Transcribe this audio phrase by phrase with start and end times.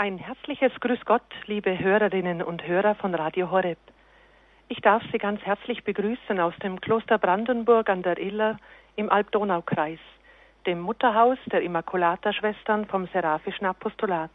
[0.00, 3.76] Ein herzliches Grüß Gott, liebe Hörerinnen und Hörer von Radio Horeb.
[4.68, 8.56] Ich darf Sie ganz herzlich begrüßen aus dem Kloster Brandenburg an der Iller
[8.96, 9.98] im Alb-Donau-Kreis,
[10.64, 14.30] dem Mutterhaus der Immaculata-Schwestern vom Seraphischen Apostolat.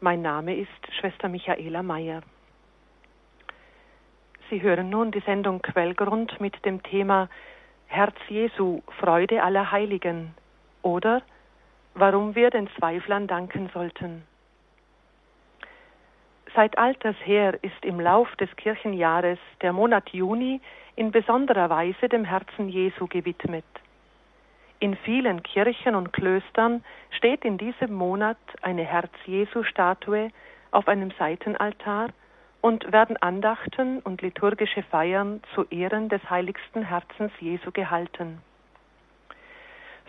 [0.00, 2.22] Mein Name ist Schwester Michaela Mayer.
[4.48, 7.28] Sie hören nun die Sendung Quellgrund mit dem Thema
[7.86, 10.34] Herz Jesu, Freude aller Heiligen
[10.80, 11.20] oder
[11.92, 14.22] warum wir den Zweiflern danken sollten.
[16.60, 20.60] Seit alters her ist im Lauf des Kirchenjahres der Monat Juni
[20.94, 23.64] in besonderer Weise dem Herzen Jesu gewidmet.
[24.78, 30.32] In vielen Kirchen und Klöstern steht in diesem Monat eine Herz-Jesu-Statue
[30.70, 32.10] auf einem Seitenaltar
[32.60, 38.42] und werden Andachten und liturgische Feiern zu Ehren des heiligsten Herzens Jesu gehalten.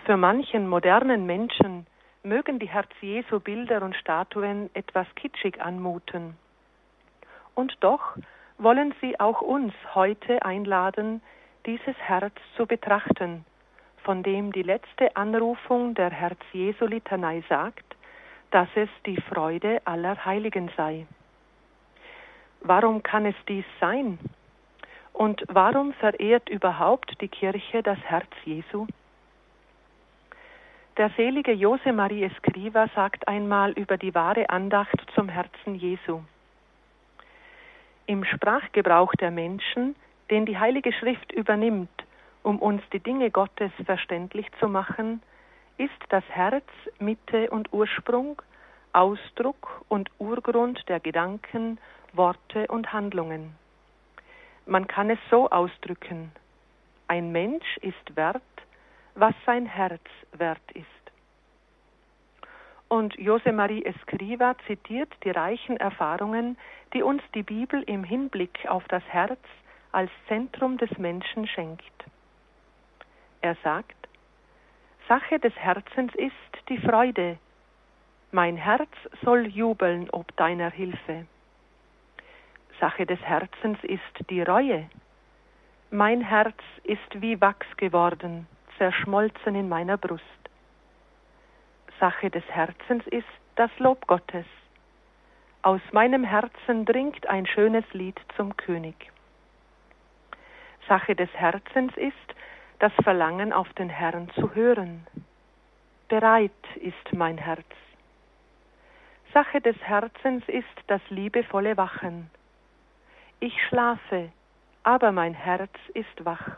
[0.04, 1.88] Für manchen modernen Menschen
[2.24, 6.38] mögen die Herz-Jesu-Bilder und Statuen etwas kitschig anmuten.
[7.56, 8.16] Und doch
[8.58, 11.22] wollen sie auch uns heute einladen,
[11.66, 13.46] dieses Herz zu betrachten,
[14.04, 17.96] von dem die letzte Anrufung der Herz-Jesu-Litanei sagt,
[18.52, 21.06] dass es die Freude aller Heiligen sei.
[22.62, 24.20] Warum kann es dies sein?
[25.14, 28.86] Und warum verehrt überhaupt die Kirche das Herz Jesu?
[30.98, 36.22] Der selige Jose Marie Escriva sagt einmal über die wahre Andacht zum Herzen Jesu.
[38.08, 39.96] Im Sprachgebrauch der Menschen,
[40.30, 42.04] den die Heilige Schrift übernimmt,
[42.44, 45.22] um uns die Dinge Gottes verständlich zu machen,
[45.78, 46.68] ist das Herz
[47.00, 48.42] Mitte und Ursprung,
[48.92, 51.78] Ausdruck und Urgrund der Gedanken,
[52.12, 53.56] Worte und Handlungen.
[54.66, 56.34] Man kann es so ausdrücken.
[57.08, 58.42] Ein Mensch ist wert,
[59.16, 60.86] was sein Herz wert ist.
[62.88, 66.58] Und Jose Marie Escriva zitiert die reichen Erfahrungen,
[66.94, 69.40] die uns die Bibel im Hinblick auf das Herz
[69.92, 71.84] als Zentrum des Menschen schenkt.
[73.42, 73.96] Er sagt,
[75.08, 77.38] Sache des Herzens ist die Freude.
[78.32, 78.92] Mein Herz
[79.24, 81.26] soll jubeln ob deiner Hilfe.
[82.80, 84.90] Sache des Herzens ist die Reue.
[85.92, 88.48] Mein Herz ist wie Wachs geworden,
[88.82, 90.24] zerschmolzen in meiner Brust.
[92.00, 94.48] Sache des Herzens ist das Lob Gottes.
[95.62, 98.96] Aus meinem Herzen dringt ein schönes Lied zum König.
[100.88, 102.16] Sache des Herzens ist
[102.80, 105.06] das Verlangen auf den Herrn zu hören.
[106.08, 107.72] Bereit ist mein Herz.
[109.32, 112.32] Sache des Herzens ist das liebevolle Wachen.
[113.40, 114.32] Ich schlafe,
[114.82, 116.58] aber mein Herz ist wach.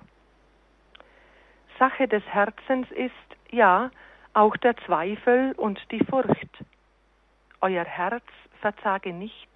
[1.80, 3.12] Sache des Herzens ist,
[3.52, 3.92] ja,
[4.34, 6.64] auch der Zweifel und die Furcht.
[7.62, 8.26] Euer Herz
[8.62, 9.50] verzage nicht,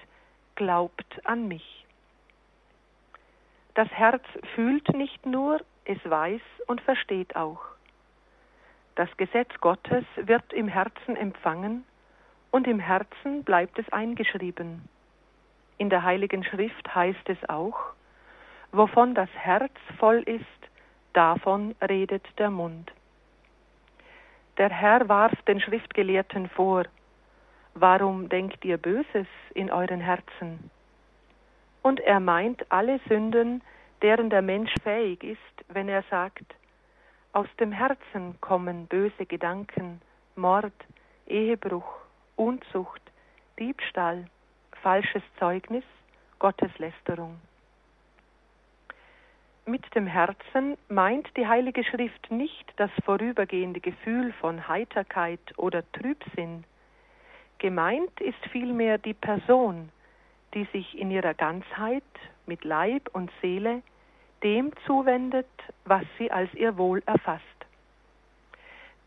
[0.55, 1.85] glaubt an mich.
[3.73, 4.23] Das Herz
[4.55, 7.61] fühlt nicht nur, es weiß und versteht auch.
[8.95, 11.85] Das Gesetz Gottes wird im Herzen empfangen
[12.51, 14.89] und im Herzen bleibt es eingeschrieben.
[15.78, 17.78] In der Heiligen Schrift heißt es auch,
[18.72, 20.45] wovon das Herz voll ist,
[21.17, 22.91] davon redet der Mund.
[24.59, 26.83] Der Herr warf den Schriftgelehrten vor,
[27.73, 30.69] Warum denkt ihr Böses in euren Herzen?
[31.81, 33.61] Und er meint alle Sünden,
[34.01, 36.55] deren der Mensch fähig ist, wenn er sagt,
[37.34, 40.01] aus dem Herzen kommen böse Gedanken,
[40.35, 40.73] Mord,
[41.28, 41.91] Ehebruch,
[42.35, 43.01] Unzucht,
[43.59, 44.25] Diebstahl,
[44.84, 45.84] falsches Zeugnis,
[46.39, 47.39] Gotteslästerung.
[49.69, 56.63] Mit dem Herzen meint die Heilige Schrift nicht das vorübergehende Gefühl von Heiterkeit oder Trübsinn.
[57.57, 59.89] Gemeint ist vielmehr die Person,
[60.53, 62.05] die sich in ihrer Ganzheit
[62.45, 63.81] mit Leib und Seele
[64.41, 65.50] dem zuwendet,
[65.84, 67.44] was sie als ihr Wohl erfasst.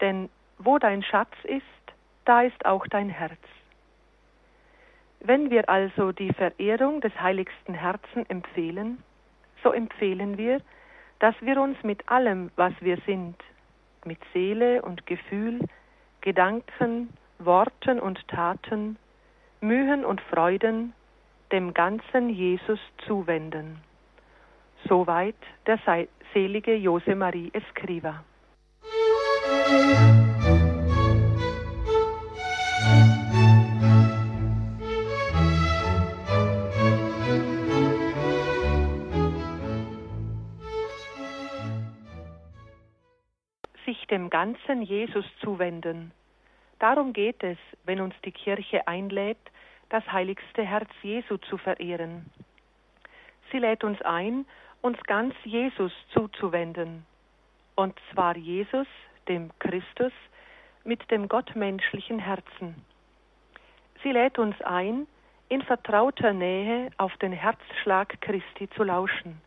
[0.03, 0.29] Denn
[0.59, 1.65] wo dein Schatz ist,
[2.27, 3.41] da ist auch dein Herz.
[5.21, 9.03] Wenn wir also die Verehrung des heiligsten Herzen empfehlen,
[9.63, 10.61] so empfehlen wir,
[11.19, 13.37] dass wir uns mit allem, was wir sind,
[14.05, 15.61] mit Seele und Gefühl,
[16.21, 18.97] Gedanken, Worten und Taten,
[19.61, 20.95] Mühen und Freuden
[21.53, 23.81] dem ganzen Jesus zuwenden.
[24.89, 25.37] Soweit
[25.67, 25.79] der
[26.33, 28.25] selige Jose Marie Escriva.
[44.11, 46.13] Dem ganzen Jesus zuwenden,
[46.81, 49.39] Darum geht es, wenn uns die Kirche einlädt,
[49.91, 52.31] das heiligste Herz Jesu zu verehren.
[53.53, 54.47] Sie lädt uns ein,
[54.81, 57.05] uns ganz Jesus zuzuwenden,
[57.77, 58.87] und zwar Jesus,
[59.29, 60.13] dem Christus,
[60.83, 62.75] mit dem gottmenschlichen Herzen.
[64.03, 65.07] Sie lädt uns ein,
[65.51, 69.43] in vertrauter Nähe auf den Herzschlag Christi zu lauschen,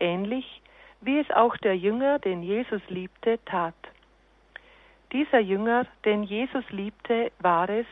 [0.00, 0.60] ähnlich
[1.02, 3.74] wie es auch der Jünger, den Jesus liebte, tat.
[5.12, 7.86] Dieser Jünger, den Jesus liebte, war es,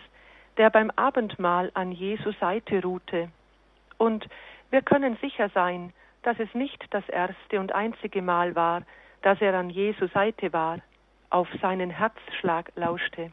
[0.56, 3.28] der beim Abendmahl an Jesu Seite ruhte.
[3.98, 4.26] Und
[4.70, 5.92] wir können sicher sein,
[6.22, 8.82] dass es nicht das erste und einzige Mal war,
[9.22, 10.78] dass er an Jesu Seite war,
[11.30, 13.32] auf seinen Herzschlag lauschte.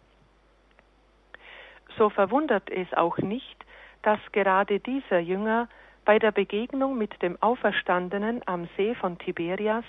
[1.98, 3.66] So verwundert es auch nicht,
[4.04, 5.68] dass gerade dieser Jünger
[6.08, 9.84] bei der Begegnung mit dem Auferstandenen am See von Tiberias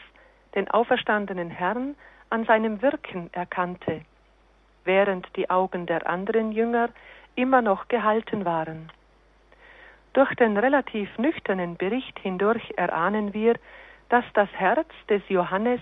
[0.57, 1.95] den auferstandenen Herrn
[2.29, 4.01] an seinem Wirken erkannte,
[4.85, 6.89] während die Augen der anderen Jünger
[7.37, 8.91] immer noch gehalten waren.
[10.13, 13.55] Durch den relativ nüchternen Bericht hindurch erahnen wir,
[14.09, 15.81] dass das Herz des Johannes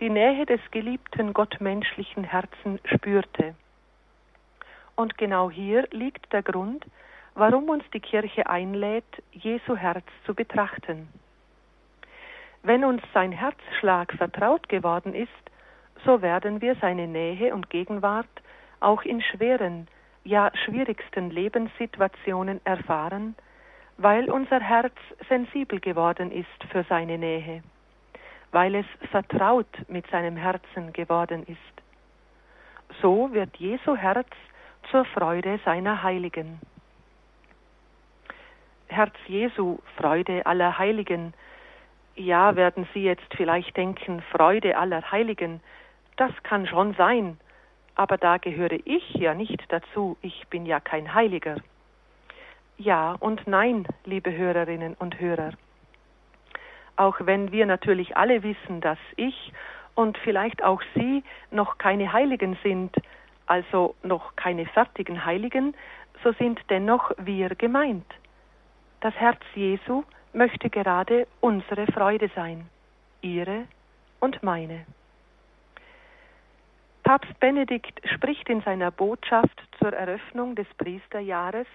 [0.00, 3.54] die Nähe des geliebten gottmenschlichen Herzen spürte.
[4.96, 6.86] Und genau hier liegt der Grund,
[7.34, 11.08] warum uns die Kirche einlädt, Jesu Herz zu betrachten.
[12.62, 15.30] Wenn uns sein Herzschlag vertraut geworden ist,
[16.04, 18.28] so werden wir seine Nähe und Gegenwart
[18.80, 19.88] auch in schweren,
[20.24, 23.34] ja schwierigsten Lebenssituationen erfahren,
[23.98, 24.94] weil unser Herz
[25.28, 27.62] sensibel geworden ist für seine Nähe,
[28.52, 32.98] weil es vertraut mit seinem Herzen geworden ist.
[33.00, 34.28] So wird Jesu Herz
[34.90, 36.60] zur Freude seiner Heiligen.
[38.88, 41.34] Herz Jesu, Freude aller Heiligen.
[42.16, 45.60] Ja, werden Sie jetzt vielleicht denken, Freude aller Heiligen,
[46.16, 47.38] das kann schon sein,
[47.96, 51.56] aber da gehöre ich ja nicht dazu, ich bin ja kein Heiliger.
[52.76, 55.52] Ja und nein, liebe Hörerinnen und Hörer.
[56.96, 59.52] Auch wenn wir natürlich alle wissen, dass ich
[59.94, 62.94] und vielleicht auch Sie noch keine Heiligen sind,
[63.46, 65.74] also noch keine fertigen Heiligen,
[66.22, 68.06] so sind dennoch wir gemeint.
[69.04, 70.02] Das Herz Jesu
[70.32, 72.70] möchte gerade unsere Freude sein,
[73.20, 73.66] ihre
[74.18, 74.86] und meine.
[77.02, 81.66] Papst Benedikt spricht in seiner Botschaft zur Eröffnung des Priesterjahres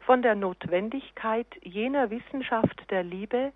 [0.00, 3.52] von der Notwendigkeit jener Wissenschaft der Liebe,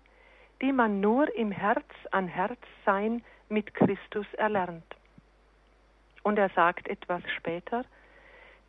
[0.63, 2.57] die man nur im Herz an Herz
[2.87, 4.95] sein mit Christus erlernt.
[6.23, 7.85] Und er sagt etwas später,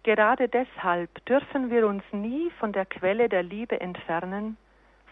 [0.02, 4.56] gerade deshalb dürfen wir uns nie von der Quelle der Liebe entfernen,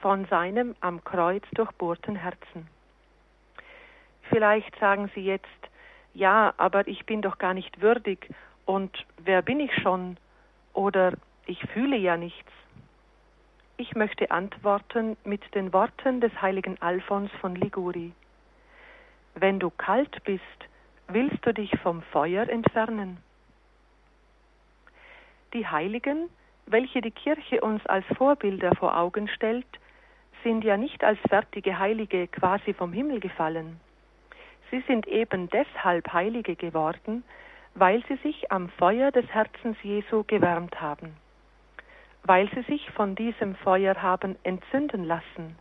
[0.01, 2.67] von seinem am Kreuz durchbohrten Herzen.
[4.31, 5.47] Vielleicht sagen Sie jetzt,
[6.15, 8.29] ja, aber ich bin doch gar nicht würdig
[8.65, 10.17] und wer bin ich schon
[10.73, 11.13] oder
[11.47, 12.51] ich fühle ja nichts.
[13.77, 18.13] Ich möchte antworten mit den Worten des heiligen Alphons von Liguri.
[19.35, 20.43] Wenn du kalt bist,
[21.09, 23.19] willst du dich vom Feuer entfernen?
[25.53, 26.29] Die Heiligen,
[26.67, 29.67] welche die Kirche uns als Vorbilder vor Augen stellt,
[30.45, 33.81] sind ja nicht als fertige Heilige quasi vom Himmel gefallen.
[34.71, 37.25] Sie sind eben deshalb Heilige geworden,
[37.75, 41.17] weil sie sich am Feuer des Herzens Jesu gewärmt haben,
[42.23, 45.57] weil sie sich von diesem Feuer haben entzünden lassen.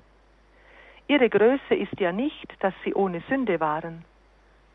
[1.08, 4.06] Ihre Größe ist ja nicht, dass sie ohne Sünde waren.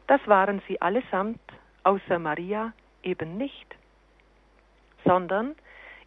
[0.08, 1.40] Das waren sie allesamt,
[1.84, 2.72] außer Maria,
[3.04, 3.76] eben nicht,
[5.04, 5.54] sondern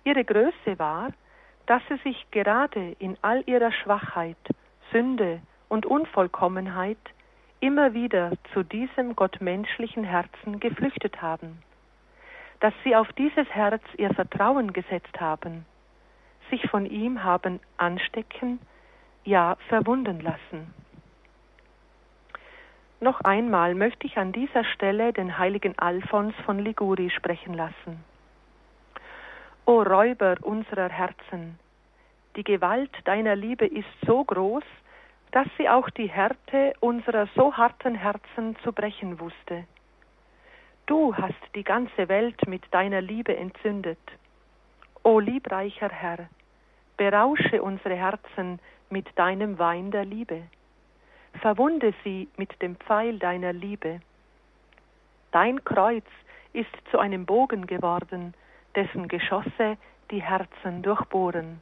[0.04, 1.10] ihre Größe war,
[1.66, 4.38] dass sie sich gerade in all ihrer Schwachheit,
[4.92, 6.98] Sünde und Unvollkommenheit
[7.60, 11.62] immer wieder zu diesem gottmenschlichen Herzen geflüchtet haben,
[12.60, 15.66] dass sie auf dieses Herz ihr Vertrauen gesetzt haben,
[16.50, 18.60] sich von ihm haben anstecken,
[19.26, 20.74] ja verwunden lassen.
[23.00, 28.04] Noch einmal möchte ich an dieser Stelle den heiligen Alphons von Liguri sprechen lassen.
[29.70, 31.60] O Räuber unserer Herzen,
[32.38, 34.64] die Gewalt deiner Liebe ist so groß,
[35.32, 39.66] dass sie auch die Härte unserer so harten Herzen zu brechen wusste.
[40.86, 44.00] Du hast die ganze Welt mit deiner Liebe entzündet.
[45.04, 46.30] O liebreicher Herr,
[46.96, 50.44] berausche unsere Herzen mit deinem Wein der Liebe.
[51.42, 54.00] Verwunde sie mit dem Pfeil deiner Liebe.
[55.34, 56.08] Dein Kreuz
[56.54, 58.34] ist zu einem Bogen geworden,
[58.76, 59.78] dessen Geschosse
[60.12, 61.62] die Herzen durchbohren.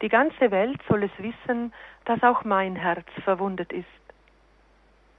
[0.00, 1.72] Die ganze Welt soll es wissen,
[2.04, 3.86] dass auch mein Herz verwundet ist.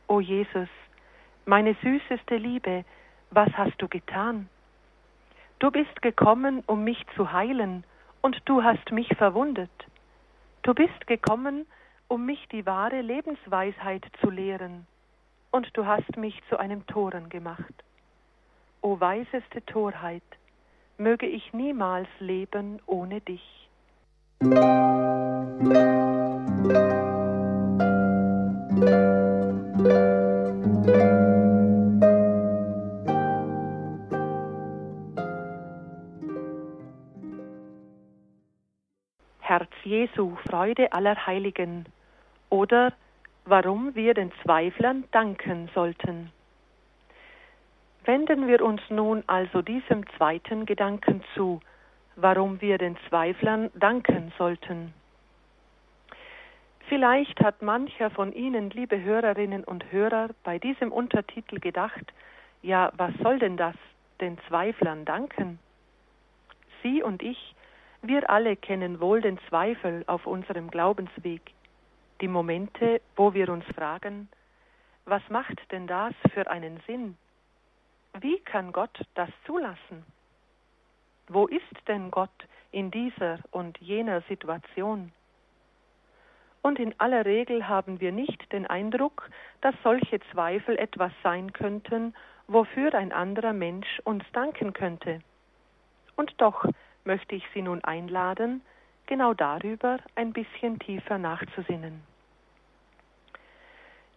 [0.07, 0.69] O Jesus,
[1.45, 2.86] meine süßeste Liebe,
[3.31, 4.50] was hast du getan?
[5.59, 7.83] Du bist gekommen, um mich zu heilen,
[8.21, 9.71] und du hast mich verwundet.
[10.63, 11.65] Du bist gekommen,
[12.07, 14.88] um mich die wahre Lebensweisheit zu lehren,
[15.51, 17.74] und du hast mich zu einem Toren gemacht.
[18.81, 20.24] O weiseste Torheit,
[20.99, 23.41] möge ich niemals leben ohne dich.
[39.39, 41.85] Herz Jesu, Freude aller Heiligen
[42.49, 42.93] oder
[43.45, 46.31] warum wir den Zweiflern danken sollten.
[48.09, 51.59] Wenden wir uns nun also diesem zweiten Gedanken zu,
[52.15, 54.95] warum wir den Zweiflern danken sollten.
[56.87, 62.01] Vielleicht hat mancher von Ihnen, liebe Hörerinnen und Hörer, bei diesem Untertitel gedacht,
[62.63, 63.75] ja, was soll denn das,
[64.19, 65.59] den Zweiflern danken?
[66.81, 67.53] Sie und ich,
[68.01, 71.43] wir alle kennen wohl den Zweifel auf unserem Glaubensweg,
[72.21, 74.29] die Momente, wo wir uns fragen,
[75.05, 77.15] was macht denn das für einen Sinn?
[78.13, 80.05] Wie kann Gott das zulassen?
[81.27, 85.11] Wo ist denn Gott in dieser und jener Situation?
[86.61, 89.29] Und in aller Regel haben wir nicht den Eindruck,
[89.61, 92.13] dass solche Zweifel etwas sein könnten,
[92.47, 95.21] wofür ein anderer Mensch uns danken könnte.
[96.15, 96.65] Und doch
[97.05, 98.61] möchte ich Sie nun einladen,
[99.05, 102.01] genau darüber ein bisschen tiefer nachzusinnen.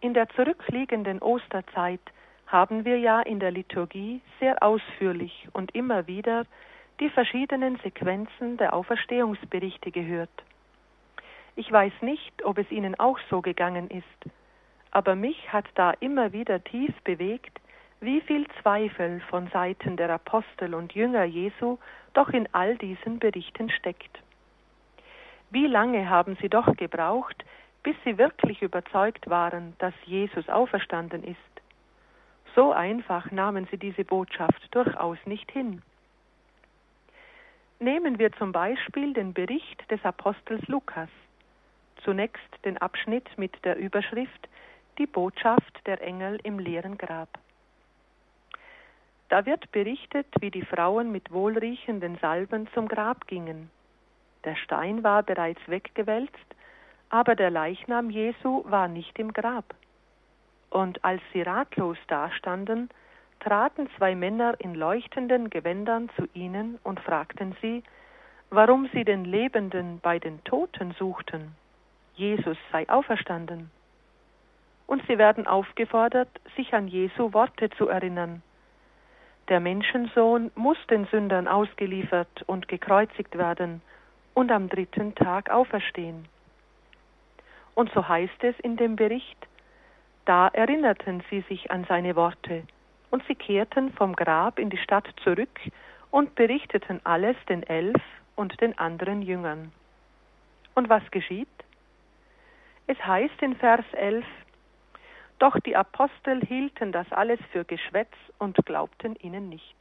[0.01, 2.01] In der zurückliegenden Osterzeit
[2.53, 6.45] haben wir ja in der Liturgie sehr ausführlich und immer wieder
[6.99, 10.29] die verschiedenen Sequenzen der Auferstehungsberichte gehört.
[11.55, 14.31] Ich weiß nicht, ob es Ihnen auch so gegangen ist,
[14.91, 17.59] aber mich hat da immer wieder tief bewegt,
[18.01, 21.79] wie viel Zweifel von Seiten der Apostel und Jünger Jesu
[22.13, 24.19] doch in all diesen Berichten steckt.
[25.49, 27.43] Wie lange haben sie doch gebraucht,
[27.81, 31.52] bis sie wirklich überzeugt waren, dass Jesus auferstanden ist?
[32.55, 35.81] So einfach nahmen sie diese Botschaft durchaus nicht hin.
[37.79, 41.09] Nehmen wir zum Beispiel den Bericht des Apostels Lukas.
[42.03, 44.47] Zunächst den Abschnitt mit der Überschrift
[44.97, 47.29] Die Botschaft der Engel im leeren Grab.
[49.29, 53.71] Da wird berichtet, wie die Frauen mit wohlriechenden Salben zum Grab gingen.
[54.43, 56.37] Der Stein war bereits weggewälzt,
[57.09, 59.73] aber der Leichnam Jesu war nicht im Grab.
[60.73, 62.89] Und als sie ratlos dastanden,
[63.39, 67.83] traten zwei Männer in leuchtenden Gewändern zu ihnen und fragten sie,
[68.49, 71.55] warum sie den Lebenden bei den Toten suchten.
[72.15, 73.69] Jesus sei auferstanden.
[74.87, 78.41] Und sie werden aufgefordert, sich an Jesu Worte zu erinnern.
[79.49, 83.83] Der Menschensohn muss den Sündern ausgeliefert und gekreuzigt werden
[84.33, 86.25] und am dritten Tag auferstehen.
[87.75, 89.47] Und so heißt es in dem Bericht,
[90.25, 92.63] da erinnerten sie sich an seine Worte,
[93.11, 95.59] und sie kehrten vom Grab in die Stadt zurück
[96.11, 98.01] und berichteten alles den Elf
[98.35, 99.71] und den anderen Jüngern.
[100.75, 101.47] Und was geschieht?
[102.87, 104.25] Es heißt in Vers 11,
[105.39, 109.75] doch die Apostel hielten das alles für Geschwätz und glaubten ihnen nicht.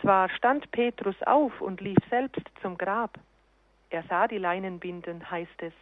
[0.00, 3.18] Zwar stand Petrus auf und lief selbst zum Grab.
[3.90, 5.72] Er sah die Leinenbinden, heißt es.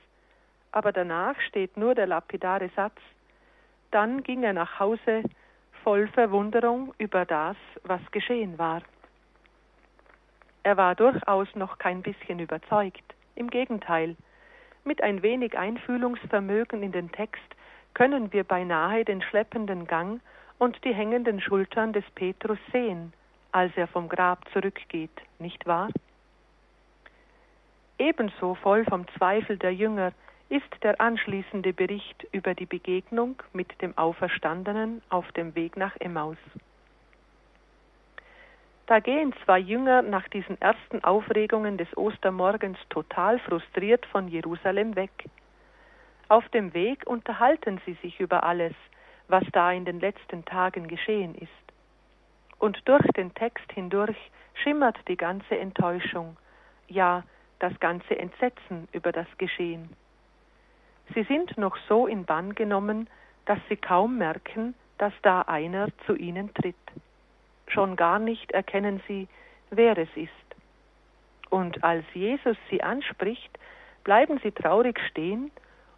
[0.71, 2.97] Aber danach steht nur der lapidare Satz.
[3.93, 5.23] Dann ging er nach Hause
[5.85, 8.83] voll Verwunderung über das, was geschehen war.
[10.65, 13.05] Er war durchaus noch kein bisschen überzeugt.
[13.35, 14.17] Im Gegenteil,
[14.85, 17.43] mit ein wenig Einfühlungsvermögen in den Text
[17.95, 20.21] können wir beinahe den schleppenden Gang
[20.59, 23.13] und die hängenden Schultern des Petrus sehen,
[23.51, 25.91] als er vom Grab zurückgeht, nicht wahr?
[27.99, 30.13] Ebenso voll vom Zweifel der Jünger
[30.53, 36.37] ist der anschließende Bericht über die Begegnung mit dem Auferstandenen auf dem Weg nach Emmaus.
[38.85, 45.25] Da gehen zwei Jünger nach diesen ersten Aufregungen des Ostermorgens total frustriert von Jerusalem weg.
[46.29, 48.75] Auf dem Weg unterhalten sie sich über alles,
[49.29, 51.49] was da in den letzten Tagen geschehen ist.
[52.59, 54.19] Und durch den Text hindurch
[54.63, 56.37] schimmert die ganze Enttäuschung,
[56.89, 57.23] ja
[57.59, 59.89] das ganze Entsetzen über das Geschehen.
[61.15, 63.09] Sie sind noch so in Bann genommen,
[63.45, 66.77] dass sie kaum merken, dass da einer zu ihnen tritt.
[67.67, 69.29] Schon gar nicht erkennen sie,
[69.71, 70.31] wer es ist.
[71.51, 73.59] Und als Jesus sie anspricht,
[74.05, 75.51] bleiben sie traurig stehen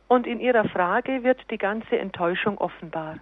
[0.09, 3.19] und in ihrer Frage wird die ganze Enttäuschung offenbar.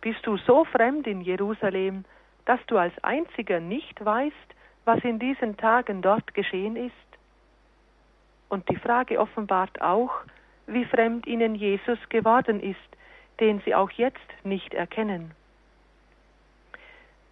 [0.00, 2.04] Bist du so fremd in Jerusalem,
[2.44, 4.34] dass du als einziger nicht weißt,
[4.84, 6.92] was in diesen Tagen dort geschehen ist?
[8.48, 10.22] Und die Frage offenbart auch,
[10.68, 12.78] wie fremd ihnen Jesus geworden ist,
[13.40, 15.32] den sie auch jetzt nicht erkennen.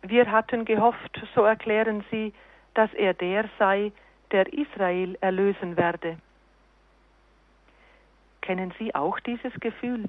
[0.03, 2.33] Wir hatten gehofft, so erklären sie,
[2.75, 3.93] dass er der sei,
[4.33, 6.19] der Israel erlösen werde.
[8.43, 10.05] Kennen Sie auch dieses Gefühl?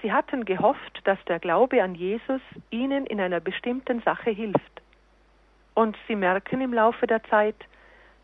[0.00, 2.40] Sie hatten gehofft, dass der Glaube an Jesus
[2.70, 4.82] ihnen in einer bestimmten Sache hilft.
[5.74, 7.54] Und sie merken im Laufe der Zeit,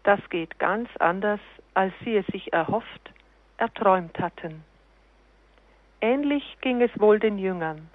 [0.02, 1.40] das geht ganz anders,
[1.74, 3.12] als sie es sich erhofft,
[3.58, 4.64] erträumt hatten.
[6.00, 7.90] Ähnlich ging es wohl den Jüngern.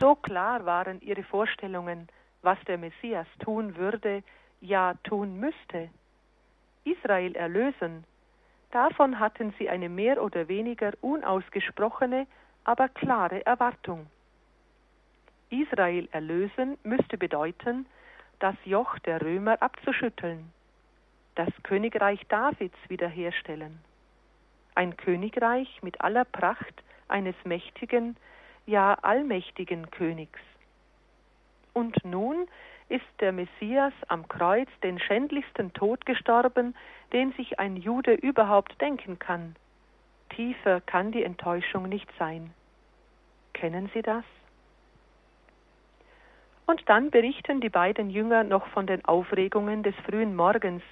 [0.00, 2.08] So klar waren ihre Vorstellungen,
[2.42, 4.22] was der Messias tun würde,
[4.60, 5.90] ja tun müsste.
[6.84, 8.04] Israel erlösen,
[8.70, 12.26] davon hatten sie eine mehr oder weniger unausgesprochene,
[12.64, 14.06] aber klare Erwartung.
[15.50, 17.86] Israel erlösen müsste bedeuten,
[18.38, 20.50] das Joch der Römer abzuschütteln,
[21.34, 23.78] das Königreich Davids wiederherstellen.
[24.74, 28.16] Ein Königreich mit aller Pracht eines mächtigen,
[28.66, 30.40] ja allmächtigen Königs.
[31.72, 32.46] Und nun
[32.88, 36.74] ist der Messias am Kreuz den schändlichsten Tod gestorben,
[37.12, 39.56] den sich ein Jude überhaupt denken kann.
[40.30, 42.52] Tiefer kann die Enttäuschung nicht sein.
[43.52, 44.24] Kennen Sie das?
[46.66, 50.82] Und dann berichten die beiden Jünger noch von den Aufregungen des frühen Morgens,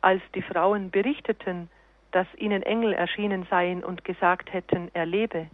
[0.00, 1.70] als die Frauen berichteten,
[2.14, 5.48] dass ihnen Engel erschienen seien und gesagt hätten, er lebe.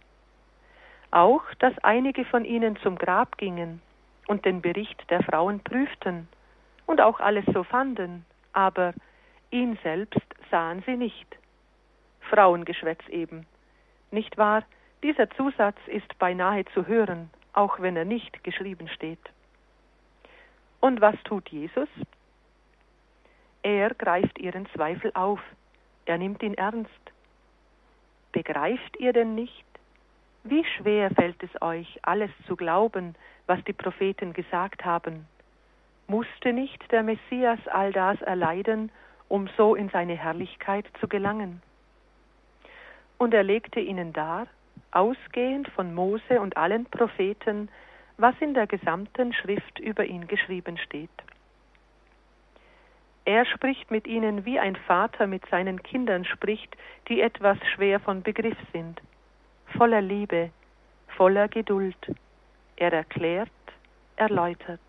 [1.09, 3.81] Auch, dass einige von ihnen zum Grab gingen
[4.27, 6.27] und den Bericht der Frauen prüften
[6.85, 8.93] und auch alles so fanden, aber
[9.49, 11.37] ihn selbst sahen sie nicht.
[12.29, 13.47] Frauengeschwätz eben.
[14.11, 14.63] Nicht wahr?
[15.01, 19.31] Dieser Zusatz ist beinahe zu hören, auch wenn er nicht geschrieben steht.
[20.79, 21.89] Und was tut Jesus?
[23.63, 25.39] Er greift ihren Zweifel auf,
[26.05, 26.89] er nimmt ihn ernst.
[28.31, 29.65] Begreift ihr denn nicht?
[30.43, 35.27] Wie schwer fällt es euch, alles zu glauben, was die Propheten gesagt haben?
[36.07, 38.91] Musste nicht der Messias all das erleiden,
[39.27, 41.61] um so in seine Herrlichkeit zu gelangen?
[43.17, 44.47] Und er legte ihnen dar,
[44.91, 47.69] ausgehend von Mose und allen Propheten,
[48.17, 51.09] was in der gesamten Schrift über ihn geschrieben steht.
[53.25, 56.75] Er spricht mit ihnen, wie ein Vater mit seinen Kindern spricht,
[57.07, 59.01] die etwas schwer von Begriff sind
[59.71, 60.51] voller Liebe,
[61.17, 61.97] voller Geduld.
[62.75, 63.49] Er erklärt,
[64.15, 64.79] erläutert.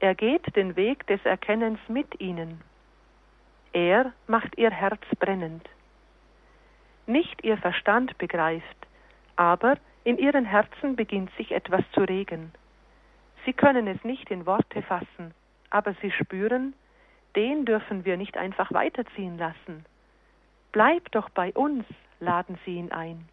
[0.00, 2.60] Er geht den Weg des Erkennens mit ihnen.
[3.72, 5.68] Er macht ihr Herz brennend.
[7.06, 8.76] Nicht ihr Verstand begreift,
[9.36, 12.52] aber in ihren Herzen beginnt sich etwas zu regen.
[13.44, 15.34] Sie können es nicht in Worte fassen,
[15.70, 16.74] aber sie spüren,
[17.36, 19.84] den dürfen wir nicht einfach weiterziehen lassen.
[20.72, 21.84] Bleib doch bei uns,
[22.18, 23.28] laden sie ihn ein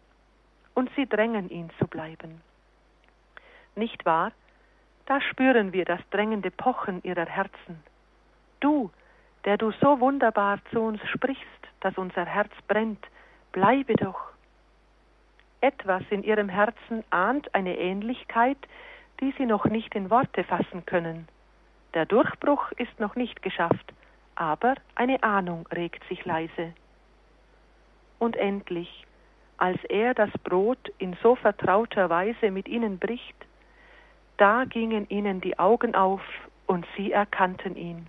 [0.74, 2.40] und sie drängen ihn zu bleiben.
[3.74, 4.32] Nicht wahr?
[5.06, 7.82] Da spüren wir das drängende Pochen ihrer Herzen.
[8.60, 8.90] Du,
[9.44, 11.42] der du so wunderbar zu uns sprichst,
[11.80, 13.04] dass unser Herz brennt,
[13.52, 14.32] bleibe doch.
[15.60, 18.58] Etwas in ihrem Herzen ahnt eine Ähnlichkeit,
[19.20, 21.28] die sie noch nicht in Worte fassen können.
[21.94, 23.92] Der Durchbruch ist noch nicht geschafft,
[24.34, 26.72] aber eine Ahnung regt sich leise.
[28.18, 29.06] Und endlich,
[29.58, 33.36] als er das Brot in so vertrauter Weise mit ihnen bricht,
[34.38, 36.22] da gingen ihnen die Augen auf
[36.66, 38.08] und sie erkannten ihn.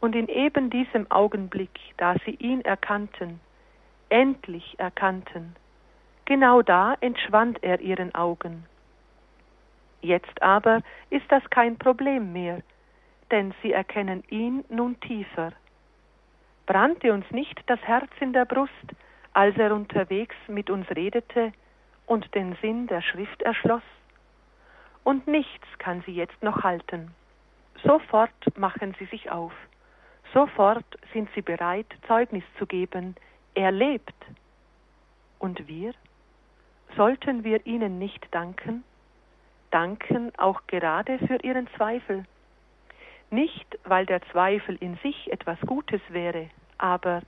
[0.00, 3.38] Und in eben diesem Augenblick, da sie ihn erkannten,
[4.08, 5.54] endlich erkannten,
[6.24, 8.64] genau da entschwand er ihren Augen.
[10.02, 12.62] Jetzt aber ist das kein Problem mehr,
[13.30, 15.52] denn sie erkennen ihn nun tiefer.
[16.66, 18.72] Brannte uns nicht das Herz in der Brust,
[19.32, 21.52] als er unterwegs mit uns redete
[22.06, 23.82] und den Sinn der Schrift erschloss.
[25.04, 27.14] Und nichts kann sie jetzt noch halten.
[27.82, 29.52] Sofort machen sie sich auf.
[30.32, 33.16] Sofort sind sie bereit, Zeugnis zu geben.
[33.54, 34.14] Er lebt.
[35.38, 35.92] Und wir?
[36.96, 38.84] Sollten wir ihnen nicht danken?
[39.70, 42.24] Danken auch gerade für ihren Zweifel.
[43.30, 47.22] Nicht, weil der Zweifel in sich etwas Gutes wäre, aber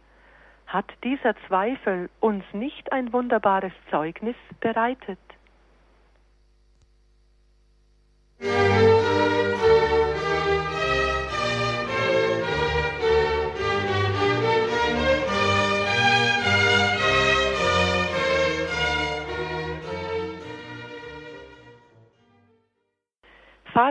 [0.66, 5.18] hat dieser Zweifel uns nicht ein wunderbares Zeugnis bereitet?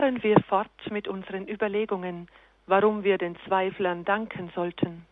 [0.02, 2.26] Fahren wir fort mit unseren Überlegungen,
[2.66, 5.06] warum wir den Zweiflern danken sollten.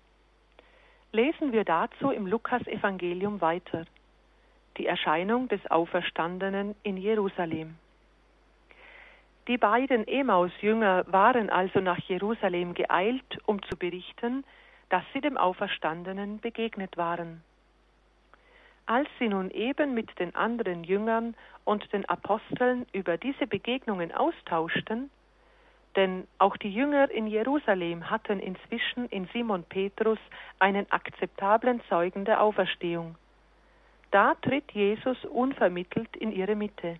[1.12, 3.84] Lesen wir dazu im Lukas-Evangelium weiter.
[4.78, 7.76] Die Erscheinung des Auferstandenen in Jerusalem.
[9.46, 14.42] Die beiden Emaus-Jünger waren also nach Jerusalem geeilt, um zu berichten,
[14.88, 17.44] dass sie dem Auferstandenen begegnet waren.
[18.90, 25.10] Als sie nun eben mit den anderen Jüngern und den Aposteln über diese Begegnungen austauschten,
[25.94, 30.18] denn auch die Jünger in Jerusalem hatten inzwischen in Simon Petrus
[30.58, 33.14] einen akzeptablen Zeugen der Auferstehung.
[34.10, 36.96] Da tritt Jesus unvermittelt in ihre Mitte.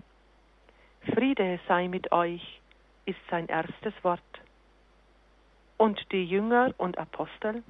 [1.13, 2.61] Friede sei mit euch,
[3.05, 4.21] ist sein erstes Wort.
[5.77, 7.65] Und die Jünger und Apostel?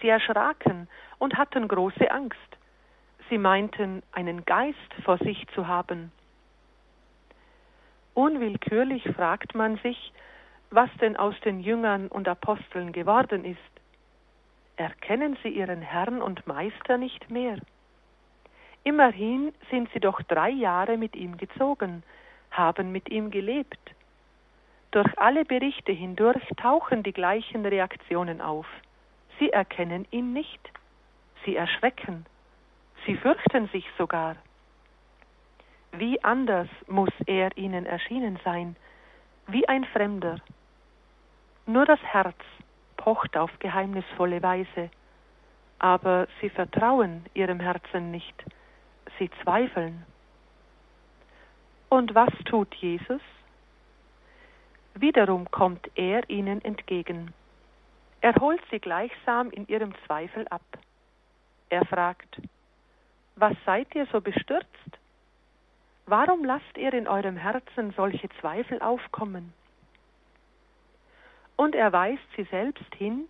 [0.00, 2.38] Sie erschraken und hatten große Angst.
[3.32, 6.12] Sie meinten, einen Geist vor sich zu haben.
[8.12, 10.12] Unwillkürlich fragt man sich,
[10.68, 13.58] was denn aus den Jüngern und Aposteln geworden ist.
[14.76, 17.56] Erkennen sie ihren Herrn und Meister nicht mehr?
[18.84, 22.02] Immerhin sind sie doch drei Jahre mit ihm gezogen,
[22.50, 23.94] haben mit ihm gelebt.
[24.90, 28.66] Durch alle Berichte hindurch tauchen die gleichen Reaktionen auf.
[29.38, 30.60] Sie erkennen ihn nicht,
[31.46, 32.26] sie erschrecken,
[33.06, 34.36] sie fürchten sich sogar.
[35.92, 38.76] Wie anders muss er ihnen erschienen sein,
[39.46, 40.36] wie ein Fremder.
[41.66, 42.38] Nur das Herz
[42.96, 44.90] pocht auf geheimnisvolle Weise,
[45.78, 48.44] aber sie vertrauen ihrem Herzen nicht,
[49.18, 50.06] sie zweifeln.
[51.88, 53.20] Und was tut Jesus?
[54.94, 57.34] Wiederum kommt er ihnen entgegen.
[58.20, 60.62] Er holt sie gleichsam in ihrem Zweifel ab.
[61.70, 62.40] Er fragt,
[63.42, 64.98] was seid ihr so bestürzt?
[66.06, 69.52] Warum lasst ihr in eurem Herzen solche Zweifel aufkommen?
[71.56, 73.26] Und er weist sie selbst hin,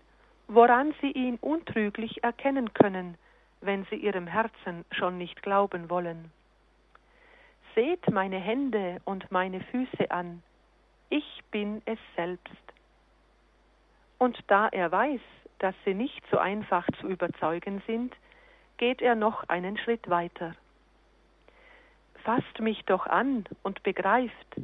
[0.48, 3.16] woran sie ihn untrüglich erkennen können,
[3.62, 6.30] wenn sie ihrem Herzen schon nicht glauben wollen.
[7.74, 10.42] Seht meine Hände und meine Füße an,
[11.08, 12.64] ich bin es selbst.
[14.18, 15.22] Und da er weiß,
[15.60, 18.14] dass sie nicht so einfach zu überzeugen sind,
[18.82, 20.56] geht er noch einen Schritt weiter.
[22.24, 24.56] Fasst mich doch an und begreift,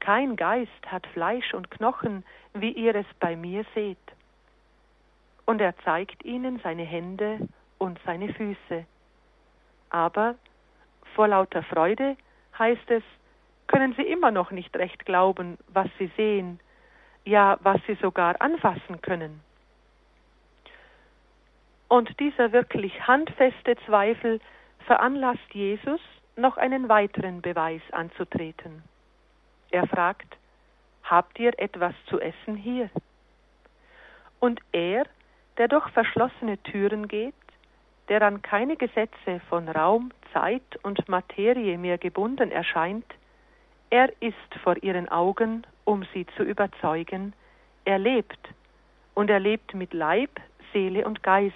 [0.00, 3.96] kein Geist hat Fleisch und Knochen, wie ihr es bei mir seht.
[5.46, 7.48] Und er zeigt ihnen seine Hände
[7.78, 8.84] und seine Füße.
[9.88, 10.34] Aber
[11.14, 12.18] vor lauter Freude
[12.58, 13.02] heißt es,
[13.66, 16.60] können sie immer noch nicht recht glauben, was sie sehen,
[17.24, 19.40] ja was sie sogar anfassen können.
[21.88, 24.40] Und dieser wirklich handfeste Zweifel
[24.86, 26.00] veranlasst Jesus,
[26.36, 28.82] noch einen weiteren Beweis anzutreten.
[29.70, 30.36] Er fragt,
[31.04, 32.88] Habt ihr etwas zu essen hier?
[34.40, 35.04] Und er,
[35.58, 37.34] der durch verschlossene Türen geht,
[38.08, 43.06] der an keine Gesetze von Raum, Zeit und Materie mehr gebunden erscheint,
[43.90, 47.34] er ist vor ihren Augen, um sie zu überzeugen,
[47.84, 48.48] er lebt,
[49.14, 50.40] und er lebt mit Leib,
[50.74, 51.54] Seele und Geist.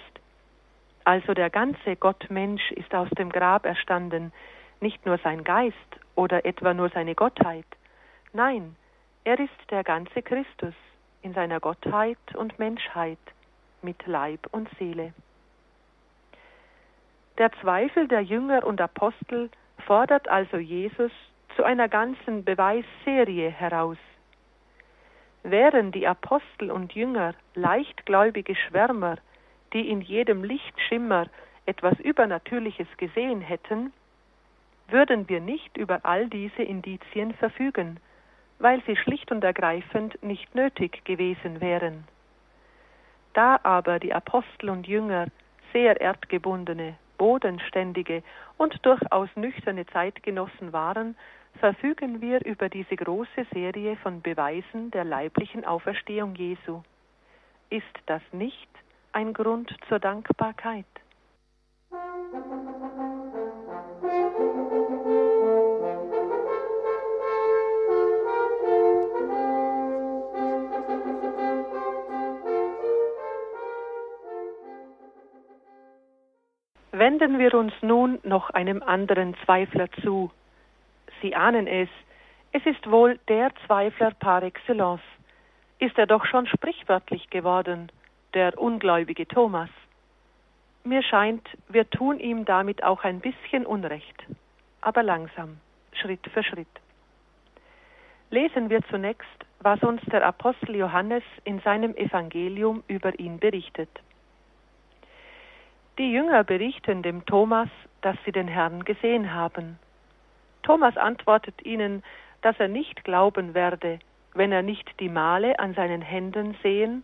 [1.03, 4.31] Also der ganze Gottmensch ist aus dem Grab erstanden,
[4.81, 5.75] nicht nur sein Geist
[6.15, 7.65] oder etwa nur seine Gottheit.
[8.33, 8.75] Nein,
[9.23, 10.73] er ist der ganze Christus
[11.21, 13.19] in seiner Gottheit und Menschheit
[13.81, 15.13] mit Leib und Seele.
[17.37, 19.49] Der Zweifel der Jünger und Apostel
[19.85, 21.11] fordert also Jesus
[21.55, 23.97] zu einer ganzen Beweisserie heraus.
[25.43, 29.17] Wären die Apostel und Jünger leichtgläubige Schwärmer,
[29.73, 31.27] die in jedem Lichtschimmer
[31.65, 33.93] etwas Übernatürliches gesehen hätten,
[34.89, 37.99] würden wir nicht über all diese Indizien verfügen,
[38.57, 42.05] weil sie schlicht und ergreifend nicht nötig gewesen wären.
[43.33, 45.27] Da aber die Apostel und Jünger
[45.71, 48.23] sehr erdgebundene, bodenständige
[48.57, 51.15] und durchaus nüchterne Zeitgenossen waren,
[51.59, 56.81] verfügen wir über diese große Serie von Beweisen der leiblichen Auferstehung Jesu.
[57.69, 58.69] Ist das nicht
[59.11, 60.85] ein Grund zur Dankbarkeit?
[76.91, 80.31] Wenden wir uns nun noch einem anderen Zweifler zu.
[81.21, 81.89] Sie ahnen es,
[82.51, 85.01] es ist wohl der Zweifler par excellence.
[85.79, 87.91] Ist er doch schon sprichwörtlich geworden,
[88.33, 89.69] der ungläubige Thomas.
[90.83, 94.25] Mir scheint, wir tun ihm damit auch ein bisschen Unrecht,
[94.81, 95.57] aber langsam,
[95.93, 96.67] Schritt für Schritt.
[98.31, 103.89] Lesen wir zunächst, was uns der Apostel Johannes in seinem Evangelium über ihn berichtet.
[105.97, 107.69] Die Jünger berichten dem Thomas,
[108.01, 109.77] dass sie den Herrn gesehen haben.
[110.63, 112.03] Thomas antwortet ihnen,
[112.41, 113.99] dass er nicht glauben werde,
[114.33, 117.03] wenn er nicht die Male an seinen Händen sehen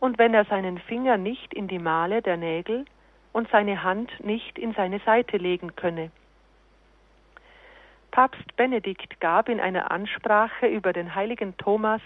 [0.00, 2.84] und wenn er seinen Finger nicht in die Male der Nägel
[3.32, 6.10] und seine Hand nicht in seine Seite legen könne.
[8.10, 12.00] Papst Benedikt gab in einer Ansprache über den heiligen Thomas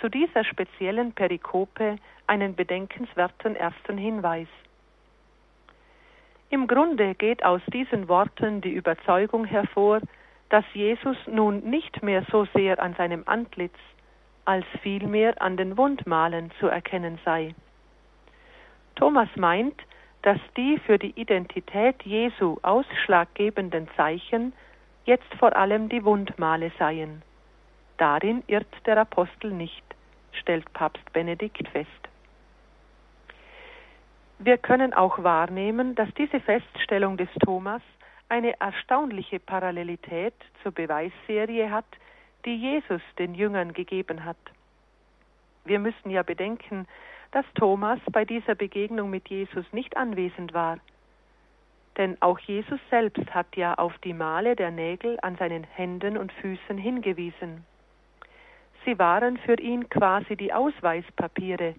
[0.00, 4.48] zu dieser speziellen Perikope einen bedenkenswerten ersten Hinweis.
[6.50, 10.00] Im Grunde geht aus diesen Worten die Überzeugung hervor,
[10.52, 13.78] dass Jesus nun nicht mehr so sehr an seinem Antlitz
[14.44, 17.54] als vielmehr an den Wundmalen zu erkennen sei.
[18.94, 19.80] Thomas meint,
[20.20, 24.52] dass die für die Identität Jesu ausschlaggebenden Zeichen
[25.06, 27.22] jetzt vor allem die Wundmale seien.
[27.96, 29.82] Darin irrt der Apostel nicht,
[30.32, 31.88] stellt Papst Benedikt fest.
[34.38, 37.80] Wir können auch wahrnehmen, dass diese Feststellung des Thomas
[38.32, 41.84] eine erstaunliche Parallelität zur Beweisserie hat,
[42.46, 44.38] die Jesus den Jüngern gegeben hat.
[45.66, 46.88] Wir müssen ja bedenken,
[47.32, 50.78] dass Thomas bei dieser Begegnung mit Jesus nicht anwesend war.
[51.98, 56.32] Denn auch Jesus selbst hat ja auf die Male der Nägel an seinen Händen und
[56.32, 57.66] Füßen hingewiesen.
[58.86, 61.74] Sie waren für ihn quasi die Ausweispapiere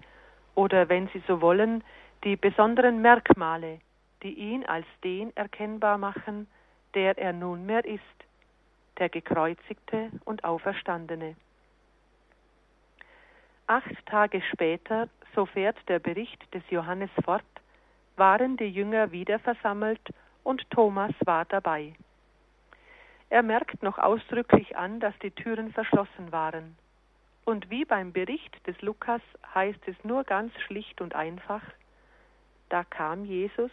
[0.54, 1.84] oder, wenn Sie so wollen,
[2.24, 3.80] die besonderen Merkmale,
[4.24, 6.48] die ihn als den erkennbar machen,
[6.94, 8.02] der er nunmehr ist,
[8.98, 11.36] der gekreuzigte und auferstandene.
[13.68, 17.44] Acht Tage später, so fährt der Bericht des Johannes fort,
[18.16, 20.02] waren die Jünger wieder versammelt
[20.44, 21.94] und Thomas war dabei.
[23.30, 26.78] Er merkt noch ausdrücklich an, dass die Türen verschlossen waren.
[27.46, 29.22] Und wie beim Bericht des Lukas
[29.56, 31.64] heißt es nur ganz schlicht und einfach,
[32.70, 33.72] da kam Jesus,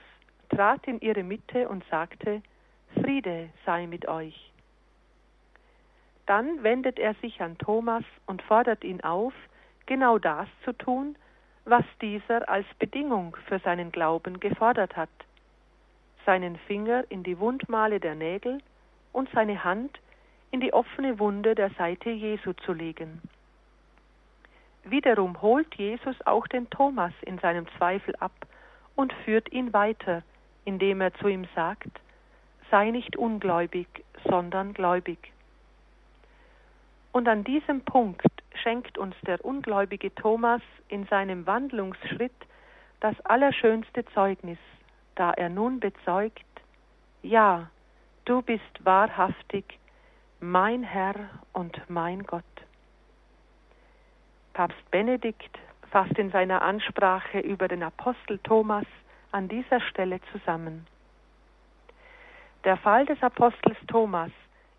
[0.50, 2.42] trat in ihre Mitte und sagte,
[3.00, 4.52] Friede sei mit euch.
[6.26, 9.32] Dann wendet er sich an Thomas und fordert ihn auf,
[9.86, 11.16] genau das zu tun,
[11.64, 15.10] was dieser als Bedingung für seinen Glauben gefordert hat,
[16.26, 18.58] seinen Finger in die Wundmale der Nägel
[19.12, 19.98] und seine Hand
[20.50, 23.20] in die offene Wunde der Seite Jesu zu legen.
[24.84, 28.32] Wiederum holt Jesus auch den Thomas in seinem Zweifel ab
[28.96, 30.22] und führt ihn weiter,
[30.64, 32.00] indem er zu ihm sagt,
[32.70, 33.86] sei nicht ungläubig,
[34.28, 35.32] sondern gläubig.
[37.12, 42.32] Und an diesem Punkt schenkt uns der ungläubige Thomas in seinem Wandlungsschritt
[43.00, 44.58] das allerschönste Zeugnis,
[45.16, 46.44] da er nun bezeugt,
[47.22, 47.68] ja,
[48.24, 49.64] du bist wahrhaftig
[50.40, 51.14] mein Herr
[51.52, 52.44] und mein Gott.
[54.54, 55.58] Papst Benedikt
[55.90, 58.86] fasst in seiner Ansprache über den Apostel Thomas
[59.32, 60.86] an dieser Stelle zusammen.
[62.64, 64.30] Der Fall des Apostels Thomas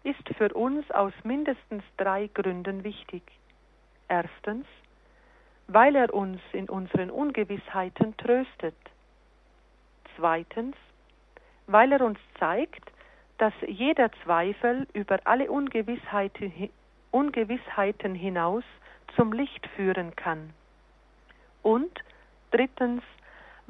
[0.03, 3.23] ist für uns aus mindestens drei Gründen wichtig.
[4.07, 4.65] Erstens,
[5.67, 8.75] weil er uns in unseren Ungewissheiten tröstet.
[10.17, 10.75] Zweitens,
[11.67, 12.91] weil er uns zeigt,
[13.37, 16.51] dass jeder Zweifel über alle Ungewissheiten,
[18.15, 18.63] hinaus
[19.15, 20.53] zum Licht führen kann.
[21.63, 22.03] Und
[22.51, 23.01] drittens,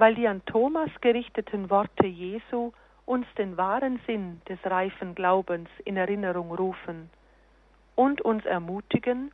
[0.01, 2.71] weil die an Thomas gerichteten Worte Jesu
[3.05, 7.11] uns den wahren Sinn des reifen Glaubens in Erinnerung rufen
[7.93, 9.31] und uns ermutigen,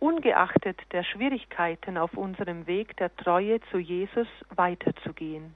[0.00, 5.54] ungeachtet der Schwierigkeiten auf unserem Weg der Treue zu Jesus weiterzugehen.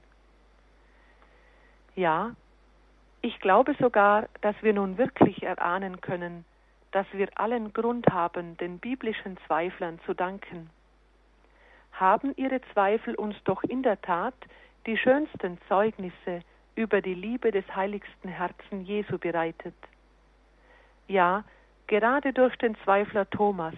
[1.97, 2.33] Ja,
[3.19, 6.45] ich glaube sogar, dass wir nun wirklich erahnen können,
[6.91, 10.69] dass wir allen Grund haben, den biblischen Zweiflern zu danken.
[11.99, 14.35] Haben ihre Zweifel uns doch in der Tat
[14.85, 16.41] die schönsten Zeugnisse
[16.75, 19.75] über die Liebe des heiligsten Herzen Jesu bereitet.
[21.07, 21.43] Ja,
[21.87, 23.73] gerade durch den Zweifler Thomas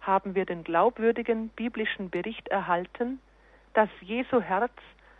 [0.00, 3.20] haben wir den glaubwürdigen biblischen Bericht erhalten,
[3.74, 4.72] dass Jesu Herz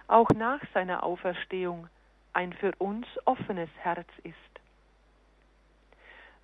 [0.09, 1.87] auch nach seiner Auferstehung
[2.33, 4.35] ein für uns offenes Herz ist.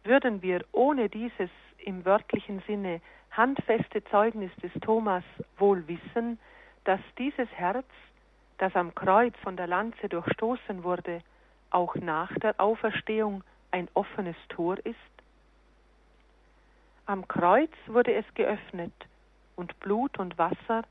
[0.04, 3.00] Würden wir ohne dieses im wörtlichen Sinne
[3.36, 5.24] handfeste Zeugnis des Thomas
[5.58, 6.38] wohl wissen,
[6.84, 7.86] dass dieses Herz,
[8.58, 11.20] das am Kreuz von der Lanze durchstoßen wurde,
[11.70, 14.96] auch nach der Auferstehung ein offenes Tor ist?
[17.06, 18.94] Am Kreuz wurde es geöffnet
[19.54, 20.82] und Blut und Wasser,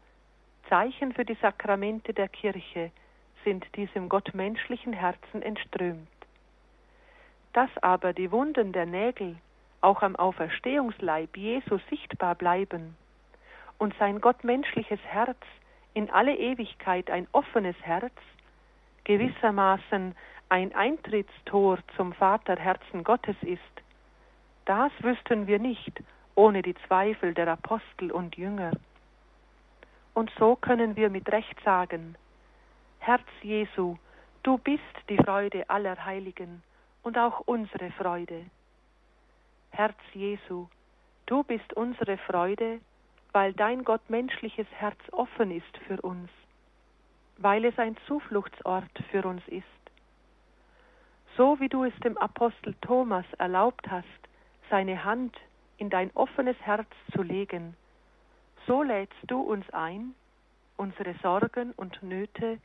[0.70, 2.92] Zeichen für die Sakramente der Kirche,
[3.44, 6.08] sind diesem gottmenschlichen Herzen entströmt.
[7.54, 9.38] Dass aber die Wunden der Nägel
[9.86, 12.98] auch am Auferstehungsleib Jesu sichtbar bleiben
[13.78, 15.38] und sein gottmenschliches Herz
[15.93, 18.13] in alle Ewigkeit ein offenes Herz,
[19.04, 20.15] gewissermaßen
[20.50, 23.62] ein Eintrittstor zum Vaterherzen Gottes ist,
[24.65, 26.02] das wüssten wir nicht
[26.34, 28.71] ohne die Zweifel der Apostel und Jünger.
[30.13, 32.15] Und so können wir mit Recht sagen,
[33.00, 33.98] Herz Jesu,
[34.43, 36.63] du bist die Freude aller Heiligen
[37.04, 38.45] und auch unsere Freude.
[39.76, 40.68] Herz Jesu,
[41.26, 42.80] du bist unsere Freude,
[43.34, 46.30] weil dein gottmenschliches Herz offen ist für uns,
[47.40, 49.66] weil es ein Zufluchtsort für uns ist.
[51.36, 54.08] So wie du es dem Apostel Thomas erlaubt hast,
[54.70, 55.36] seine Hand
[55.78, 57.76] in dein offenes Herz zu legen,
[58.68, 60.16] so lädst du uns ein,
[60.78, 62.60] unsere Sorgen und Nöte,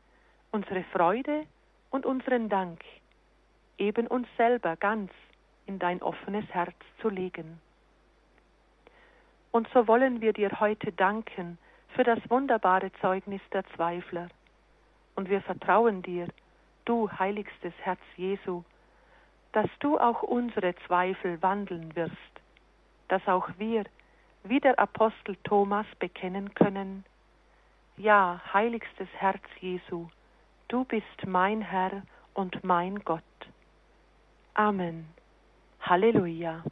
[0.53, 1.45] unsere Freude
[1.91, 2.85] und unseren Dank,
[3.79, 5.11] eben uns selber ganz
[5.71, 7.61] in dein offenes Herz zu legen.
[9.53, 11.59] Und so wollen wir dir heute danken
[11.95, 14.29] für das wunderbare Zeugnis der Zweifler.
[15.15, 16.27] Und wir vertrauen dir,
[16.87, 18.65] du heiligstes Herz Jesu,
[19.53, 22.35] dass du auch unsere Zweifel wandeln wirst,
[23.07, 23.85] dass auch wir,
[24.43, 27.05] wie der Apostel Thomas, bekennen können,
[27.97, 30.09] ja, heiligstes Herz Jesu,
[30.67, 32.03] du bist mein Herr
[32.35, 33.23] und mein Gott.
[34.55, 35.20] Amen.
[35.81, 36.63] Halleluja.